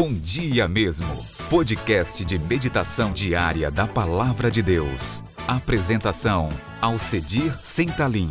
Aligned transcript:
Bom 0.00 0.14
Dia 0.14 0.68
Mesmo, 0.68 1.08
podcast 1.50 2.24
de 2.24 2.38
meditação 2.38 3.12
diária 3.12 3.68
da 3.68 3.84
Palavra 3.84 4.48
de 4.48 4.62
Deus. 4.62 5.24
Apresentação: 5.44 6.50
Alcedir 6.80 7.52
Sentalim. 7.64 8.30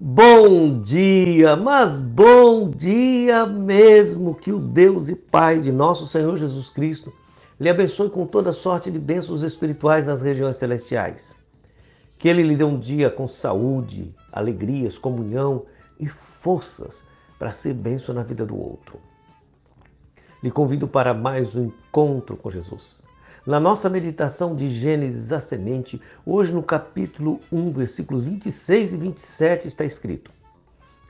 Bom 0.00 0.80
dia, 0.80 1.54
mas 1.54 2.00
bom 2.00 2.68
dia 2.68 3.46
mesmo. 3.46 4.34
Que 4.34 4.50
o 4.50 4.58
Deus 4.58 5.08
e 5.08 5.14
Pai 5.14 5.60
de 5.60 5.70
nosso 5.70 6.08
Senhor 6.08 6.36
Jesus 6.36 6.68
Cristo 6.70 7.12
lhe 7.60 7.70
abençoe 7.70 8.10
com 8.10 8.26
toda 8.26 8.52
sorte 8.52 8.90
de 8.90 8.98
bênçãos 8.98 9.44
espirituais 9.44 10.08
nas 10.08 10.20
regiões 10.20 10.56
celestiais. 10.56 11.40
Que 12.18 12.28
Ele 12.28 12.42
lhe 12.42 12.56
dê 12.56 12.64
um 12.64 12.80
dia 12.80 13.10
com 13.10 13.28
saúde, 13.28 14.12
alegrias, 14.32 14.98
comunhão 14.98 15.66
e 16.00 16.08
forças 16.08 17.06
para 17.38 17.52
ser 17.52 17.74
bênção 17.74 18.14
na 18.14 18.22
vida 18.22 18.44
do 18.44 18.56
outro. 18.58 18.98
Lhe 20.42 20.50
convido 20.50 20.86
para 20.86 21.14
mais 21.14 21.56
um 21.56 21.64
encontro 21.64 22.36
com 22.36 22.50
Jesus. 22.50 23.02
Na 23.46 23.60
nossa 23.60 23.88
meditação 23.88 24.56
de 24.56 24.68
Gênesis 24.68 25.32
a 25.32 25.40
semente, 25.40 26.00
hoje 26.24 26.52
no 26.52 26.62
capítulo 26.62 27.40
1, 27.52 27.70
versículos 27.72 28.24
26 28.24 28.92
e 28.92 28.96
27 28.96 29.68
está 29.68 29.84
escrito: 29.84 30.30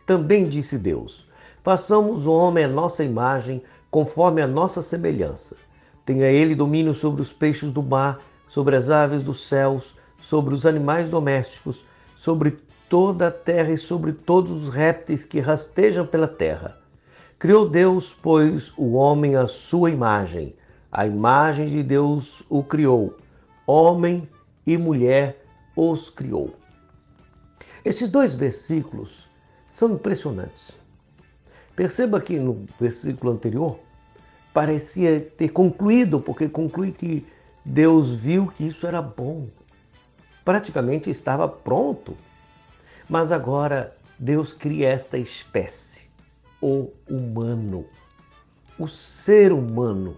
Também 0.06 0.48
disse 0.48 0.76
Deus: 0.76 1.26
Façamos 1.62 2.26
o 2.26 2.32
homem 2.32 2.64
à 2.64 2.68
nossa 2.68 3.02
imagem, 3.02 3.62
conforme 3.90 4.42
a 4.42 4.46
nossa 4.46 4.82
semelhança. 4.82 5.56
Tenha 6.04 6.26
ele 6.26 6.54
domínio 6.54 6.94
sobre 6.94 7.22
os 7.22 7.32
peixes 7.32 7.72
do 7.72 7.82
mar, 7.82 8.20
sobre 8.46 8.76
as 8.76 8.90
aves 8.90 9.22
dos 9.22 9.48
céus, 9.48 9.96
sobre 10.20 10.54
os 10.54 10.66
animais 10.66 11.08
domésticos, 11.08 11.84
sobre 12.16 12.58
toda 12.88 13.28
a 13.28 13.30
terra 13.30 13.72
e 13.72 13.78
sobre 13.78 14.12
todos 14.12 14.64
os 14.64 14.68
répteis 14.68 15.24
que 15.24 15.40
rastejam 15.40 16.06
pela 16.06 16.26
terra. 16.26 16.78
Criou 17.38 17.68
Deus, 17.68 18.16
pois, 18.22 18.72
o 18.76 18.94
homem 18.94 19.36
à 19.36 19.46
sua 19.46 19.90
imagem. 19.90 20.54
A 20.90 21.06
imagem 21.06 21.68
de 21.68 21.82
Deus 21.82 22.42
o 22.48 22.64
criou. 22.64 23.16
Homem 23.66 24.28
e 24.66 24.76
mulher 24.78 25.44
os 25.76 26.08
criou. 26.08 26.54
Esses 27.84 28.08
dois 28.08 28.34
versículos 28.34 29.28
são 29.68 29.92
impressionantes. 29.92 30.76
Perceba 31.76 32.20
que 32.20 32.38
no 32.38 32.66
versículo 32.80 33.32
anterior 33.32 33.78
parecia 34.54 35.20
ter 35.36 35.50
concluído, 35.50 36.18
porque 36.18 36.48
conclui 36.48 36.90
que 36.90 37.26
Deus 37.62 38.14
viu 38.14 38.46
que 38.46 38.66
isso 38.66 38.86
era 38.86 39.02
bom. 39.02 39.48
Praticamente 40.46 41.10
estava 41.10 41.46
pronto 41.46 42.16
mas 43.08 43.30
agora 43.30 43.96
Deus 44.18 44.52
cria 44.52 44.88
esta 44.88 45.16
espécie, 45.16 46.08
o 46.60 46.90
humano, 47.08 47.86
o 48.78 48.88
ser 48.88 49.52
humano. 49.52 50.16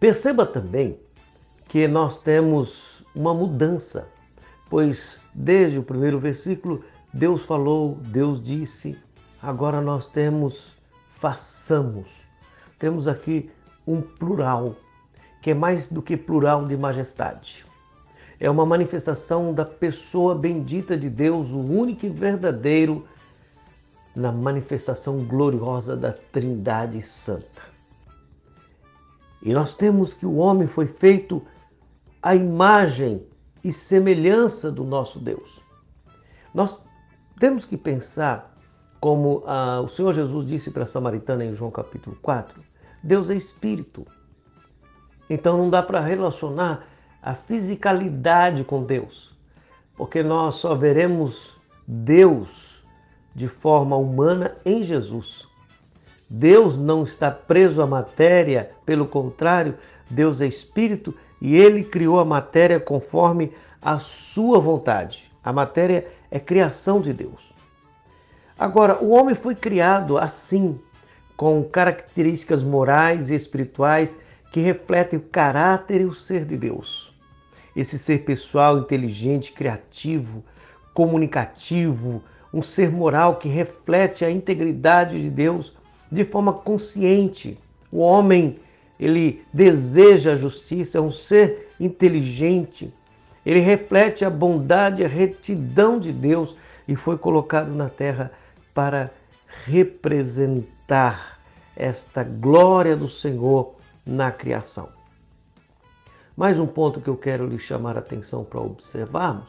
Perceba 0.00 0.44
também 0.44 0.98
que 1.68 1.86
nós 1.86 2.20
temos 2.20 3.04
uma 3.14 3.32
mudança, 3.32 4.08
pois 4.68 5.18
desde 5.32 5.78
o 5.78 5.82
primeiro 5.82 6.18
versículo 6.18 6.84
Deus 7.12 7.44
falou, 7.44 7.94
Deus 7.94 8.42
disse, 8.42 8.98
agora 9.40 9.80
nós 9.80 10.08
temos 10.08 10.74
façamos. 11.10 12.24
Temos 12.78 13.06
aqui 13.06 13.50
um 13.86 14.00
plural, 14.02 14.74
que 15.40 15.52
é 15.52 15.54
mais 15.54 15.88
do 15.88 16.02
que 16.02 16.16
plural 16.16 16.66
de 16.66 16.76
majestade 16.76 17.64
é 18.38 18.50
uma 18.50 18.66
manifestação 18.66 19.52
da 19.52 19.64
pessoa 19.64 20.34
bendita 20.34 20.96
de 20.96 21.08
Deus, 21.08 21.50
o 21.50 21.58
único 21.58 22.06
e 22.06 22.08
verdadeiro, 22.08 23.06
na 24.14 24.30
manifestação 24.30 25.24
gloriosa 25.24 25.96
da 25.96 26.12
Trindade 26.12 27.02
Santa. 27.02 27.62
E 29.42 29.52
nós 29.52 29.74
temos 29.74 30.14
que 30.14 30.24
o 30.24 30.36
homem 30.36 30.66
foi 30.66 30.86
feito 30.86 31.42
à 32.22 32.34
imagem 32.34 33.26
e 33.62 33.72
semelhança 33.72 34.70
do 34.70 34.84
nosso 34.84 35.18
Deus. 35.18 35.60
Nós 36.52 36.86
temos 37.38 37.64
que 37.64 37.76
pensar, 37.76 38.56
como 39.00 39.42
ah, 39.46 39.80
o 39.80 39.88
Senhor 39.88 40.14
Jesus 40.14 40.46
disse 40.46 40.70
para 40.70 40.84
a 40.84 40.86
Samaritana 40.86 41.44
em 41.44 41.52
João 41.52 41.70
capítulo 41.70 42.16
4, 42.22 42.62
Deus 43.02 43.28
é 43.28 43.34
espírito. 43.34 44.06
Então 45.28 45.58
não 45.58 45.68
dá 45.68 45.82
para 45.82 46.00
relacionar 46.00 46.86
a 47.24 47.34
fisicalidade 47.34 48.64
com 48.64 48.84
Deus, 48.84 49.34
porque 49.96 50.22
nós 50.22 50.56
só 50.56 50.74
veremos 50.74 51.58
Deus 51.88 52.84
de 53.34 53.48
forma 53.48 53.96
humana 53.96 54.54
em 54.62 54.82
Jesus. 54.82 55.48
Deus 56.28 56.76
não 56.76 57.02
está 57.02 57.30
preso 57.30 57.80
à 57.80 57.86
matéria, 57.86 58.72
pelo 58.84 59.06
contrário, 59.06 59.74
Deus 60.10 60.42
é 60.42 60.46
espírito 60.46 61.14
e 61.40 61.56
ele 61.56 61.82
criou 61.82 62.20
a 62.20 62.26
matéria 62.26 62.78
conforme 62.78 63.54
a 63.80 63.98
sua 63.98 64.60
vontade. 64.60 65.32
A 65.42 65.50
matéria 65.50 66.06
é 66.30 66.38
criação 66.38 67.00
de 67.00 67.14
Deus. 67.14 67.54
Agora, 68.58 69.02
o 69.02 69.10
homem 69.10 69.34
foi 69.34 69.54
criado 69.54 70.18
assim, 70.18 70.78
com 71.38 71.64
características 71.64 72.62
morais 72.62 73.30
e 73.30 73.34
espirituais 73.34 74.18
que 74.52 74.60
refletem 74.60 75.18
o 75.18 75.22
caráter 75.22 76.02
e 76.02 76.04
o 76.04 76.14
ser 76.14 76.44
de 76.44 76.56
Deus 76.56 77.13
esse 77.74 77.98
ser 77.98 78.20
pessoal, 78.24 78.78
inteligente, 78.78 79.52
criativo, 79.52 80.44
comunicativo, 80.92 82.22
um 82.52 82.62
ser 82.62 82.90
moral 82.90 83.36
que 83.36 83.48
reflete 83.48 84.24
a 84.24 84.30
integridade 84.30 85.20
de 85.20 85.28
Deus 85.28 85.72
de 86.10 86.24
forma 86.24 86.52
consciente. 86.52 87.58
O 87.90 87.98
homem, 87.98 88.60
ele 88.98 89.42
deseja 89.52 90.32
a 90.32 90.36
justiça, 90.36 90.98
é 90.98 91.00
um 91.00 91.10
ser 91.10 91.70
inteligente. 91.80 92.92
Ele 93.44 93.60
reflete 93.60 94.24
a 94.24 94.30
bondade 94.30 95.04
a 95.04 95.08
retidão 95.08 95.98
de 95.98 96.12
Deus 96.12 96.56
e 96.86 96.94
foi 96.94 97.18
colocado 97.18 97.74
na 97.74 97.88
terra 97.88 98.30
para 98.72 99.10
representar 99.64 101.38
esta 101.76 102.22
glória 102.22 102.96
do 102.96 103.08
Senhor 103.08 103.74
na 104.06 104.30
criação. 104.30 104.88
Mais 106.36 106.58
um 106.58 106.66
ponto 106.66 107.00
que 107.00 107.08
eu 107.08 107.16
quero 107.16 107.46
lhe 107.46 107.60
chamar 107.60 107.96
a 107.96 108.00
atenção 108.00 108.44
para 108.44 108.60
observarmos 108.60 109.48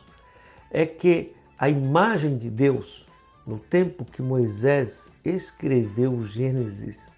é 0.69 0.85
que 0.85 1.34
a 1.57 1.68
imagem 1.68 2.38
de 2.38 2.47
Deus, 2.47 3.07
no 3.46 3.57
tempo 3.57 4.06
que 4.06 4.22
Moisés 4.22 5.12
escreveu 5.24 6.24
Gênesis, 6.24 7.09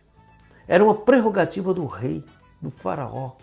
era 0.69 0.81
uma 0.81 0.95
prerrogativa 0.95 1.73
do 1.73 1.85
rei, 1.85 2.23
do 2.61 2.71
faraó. 2.71 3.33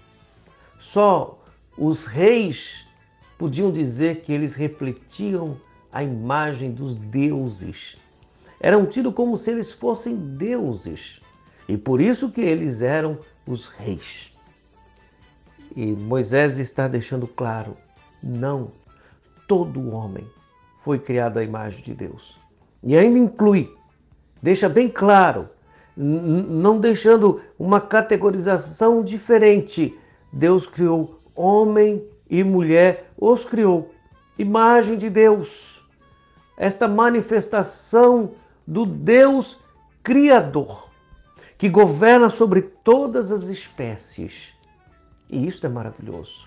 Só 0.80 1.38
os 1.76 2.06
reis 2.06 2.86
podiam 3.36 3.70
dizer 3.70 4.22
que 4.22 4.32
eles 4.32 4.54
refletiam 4.54 5.58
a 5.92 6.02
imagem 6.02 6.72
dos 6.72 6.94
deuses. 6.94 7.98
Eram 8.60 8.86
tidos 8.86 9.12
como 9.12 9.36
se 9.36 9.50
eles 9.50 9.72
fossem 9.72 10.16
deuses. 10.16 11.20
E 11.68 11.76
por 11.76 12.00
isso 12.00 12.30
que 12.30 12.40
eles 12.40 12.80
eram 12.80 13.18
os 13.46 13.68
reis. 13.68 14.33
E 15.76 15.86
Moisés 15.86 16.58
está 16.58 16.86
deixando 16.86 17.26
claro: 17.26 17.76
não, 18.22 18.70
todo 19.48 19.90
homem 19.90 20.26
foi 20.84 20.98
criado 20.98 21.38
à 21.38 21.44
imagem 21.44 21.82
de 21.82 21.94
Deus. 21.94 22.38
E 22.82 22.96
ainda 22.96 23.18
inclui, 23.18 23.74
deixa 24.42 24.68
bem 24.68 24.88
claro, 24.88 25.48
não 25.96 26.78
deixando 26.78 27.40
uma 27.58 27.80
categorização 27.80 29.02
diferente. 29.02 29.98
Deus 30.32 30.66
criou 30.66 31.20
homem 31.34 32.04
e 32.28 32.44
mulher, 32.44 33.10
os 33.16 33.44
criou. 33.44 33.90
Imagem 34.38 34.96
de 34.96 35.08
Deus. 35.08 35.82
Esta 36.56 36.86
manifestação 36.86 38.32
do 38.66 38.86
Deus 38.86 39.58
Criador, 40.02 40.88
que 41.56 41.68
governa 41.68 42.28
sobre 42.30 42.62
todas 42.62 43.32
as 43.32 43.44
espécies 43.44 44.53
e 45.28 45.46
isso 45.46 45.64
é 45.64 45.68
maravilhoso, 45.68 46.46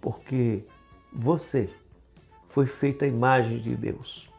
porque 0.00 0.64
você 1.12 1.68
foi 2.48 2.66
feito 2.66 3.04
à 3.04 3.08
imagem 3.08 3.58
de 3.58 3.74
Deus. 3.74 4.30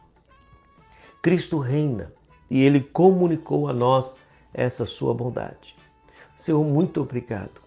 Cristo 1.22 1.58
reina 1.58 2.14
e 2.50 2.62
ele 2.62 2.80
comunicou 2.80 3.68
a 3.68 3.74
nós 3.74 4.16
essa 4.54 4.86
sua 4.86 5.14
bondade. 5.14 5.76
Senhor, 6.36 6.64
muito 6.64 7.02
obrigado. 7.02 7.62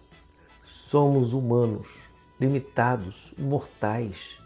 Somos 0.65 1.33
humanos, 1.33 1.87
limitados, 2.39 3.33
mortais, 3.37 4.39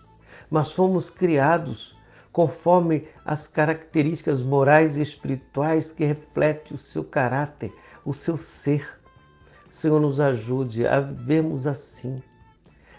mas 0.49 0.71
fomos 0.71 1.09
criados 1.09 1.95
conforme 2.31 3.07
as 3.23 3.47
características 3.47 4.41
morais 4.41 4.97
e 4.97 5.01
espirituais 5.01 5.91
que 5.91 6.03
refletem 6.03 6.75
o 6.75 6.79
seu 6.79 7.03
caráter, 7.03 7.71
o 8.03 8.13
seu 8.13 8.37
ser. 8.37 9.02
Senhor, 9.73 9.99
nos 9.99 10.19
ajude 10.19 10.85
a 10.85 10.99
vivermos 10.99 11.65
assim, 11.65 12.21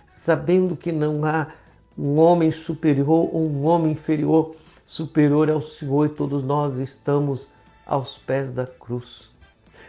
sabendo 0.08 0.76
que 0.76 0.90
não 0.90 1.24
há 1.24 1.46
um 1.96 2.18
homem 2.18 2.50
superior 2.50 3.30
ou 3.32 3.46
um 3.46 3.64
homem 3.64 3.92
inferior 3.92 4.56
superior 4.84 5.48
ao 5.48 5.62
Senhor 5.62 6.06
e 6.06 6.08
todos 6.08 6.42
nós 6.42 6.76
estamos 6.78 7.48
aos 7.86 8.18
pés 8.18 8.50
da 8.50 8.66
cruz. 8.66 9.30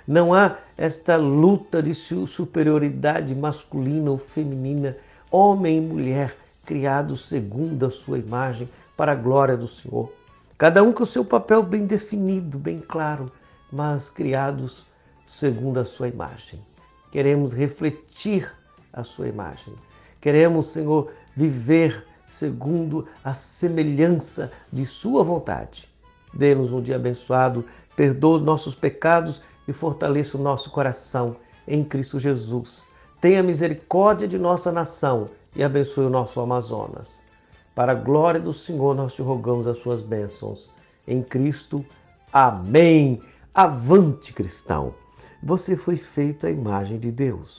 Não 0.08 0.32
há 0.32 0.60
esta 0.78 1.18
luta 1.18 1.82
de 1.82 1.96
superioridade 1.96 3.34
masculina 3.34 4.12
ou 4.12 4.20
feminina, 4.20 4.96
homem 5.32 5.80
e 5.80 5.82
mulher, 5.82 6.38
criados 6.64 7.28
segundo 7.28 7.88
a 7.88 7.90
sua 7.90 8.20
imagem, 8.20 8.70
para 8.96 9.14
a 9.14 9.16
glória 9.16 9.58
do 9.58 9.68
Senhor. 9.68 10.14
Cada 10.56 10.84
um 10.84 10.94
com 10.94 11.02
o 11.02 11.08
seu 11.08 11.26
papel 11.26 11.64
bem 11.64 11.88
definido, 11.88 12.60
bem 12.60 12.80
claro, 12.80 13.32
mas 13.72 14.08
criados 14.08 14.86
segundo 15.26 15.80
a 15.80 15.86
sua 15.86 16.08
imagem. 16.08 16.64
Queremos 17.16 17.54
refletir 17.54 18.52
a 18.92 19.02
sua 19.02 19.30
imagem. 19.30 19.74
Queremos, 20.20 20.74
Senhor, 20.74 21.14
viver 21.34 22.06
segundo 22.30 23.08
a 23.24 23.34
semelhança 23.34 24.52
de 24.70 24.86
Sua 24.86 25.24
vontade. 25.24 25.88
Dê-nos 26.34 26.74
um 26.74 26.82
dia 26.82 26.98
abençoado, 26.98 27.64
perdoa 27.96 28.40
os 28.40 28.44
nossos 28.44 28.76
pecados 28.76 29.42
e 29.66 29.72
fortaleça 29.72 30.38
o 30.38 30.42
nosso 30.42 30.70
coração 30.70 31.38
em 31.66 31.86
Cristo 31.86 32.20
Jesus. 32.20 32.84
Tenha 33.22 33.42
misericórdia 33.42 34.28
de 34.28 34.38
nossa 34.38 34.70
nação 34.70 35.30
e 35.56 35.64
abençoe 35.64 36.08
o 36.08 36.10
nosso 36.10 36.42
Amazonas. 36.42 37.22
Para 37.74 37.94
a 37.94 37.96
glória 37.96 38.42
do 38.42 38.52
Senhor, 38.52 38.94
nós 38.94 39.14
te 39.14 39.22
rogamos 39.22 39.68
as 39.68 39.78
suas 39.78 40.02
bênçãos. 40.02 40.70
Em 41.08 41.24
Cristo, 41.24 41.86
amém. 42.34 43.22
Avante, 43.54 44.34
cristão! 44.34 45.05
Você 45.46 45.78
foi 45.78 45.96
feito 45.96 46.48
à 46.48 46.50
imagem 46.50 47.00
de 47.00 47.12
Deus. 47.12 47.54